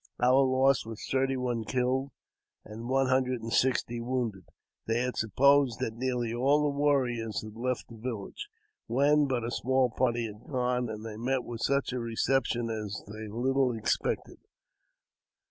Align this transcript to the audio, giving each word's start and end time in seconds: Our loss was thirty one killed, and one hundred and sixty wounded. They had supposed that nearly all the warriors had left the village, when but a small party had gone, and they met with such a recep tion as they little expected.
Our 0.19 0.41
loss 0.43 0.83
was 0.83 1.07
thirty 1.11 1.37
one 1.37 1.63
killed, 1.63 2.09
and 2.65 2.89
one 2.89 3.05
hundred 3.05 3.43
and 3.43 3.53
sixty 3.53 4.01
wounded. 4.01 4.45
They 4.87 4.97
had 5.01 5.15
supposed 5.15 5.77
that 5.79 5.93
nearly 5.93 6.33
all 6.33 6.63
the 6.63 6.75
warriors 6.75 7.43
had 7.43 7.53
left 7.55 7.87
the 7.87 7.97
village, 7.97 8.47
when 8.87 9.27
but 9.27 9.43
a 9.43 9.51
small 9.51 9.91
party 9.91 10.25
had 10.25 10.49
gone, 10.51 10.89
and 10.89 11.05
they 11.05 11.17
met 11.17 11.43
with 11.43 11.61
such 11.61 11.93
a 11.93 11.97
recep 11.97 12.45
tion 12.47 12.71
as 12.71 13.03
they 13.07 13.27
little 13.27 13.77
expected. 13.77 14.39